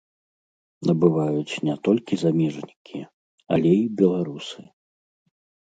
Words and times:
Набываюць 0.89 1.59
не 1.69 1.75
толькі 1.89 2.19
замежнікі, 2.23 2.99
але 3.55 3.69
і 3.85 3.89
беларусы. 4.03 4.61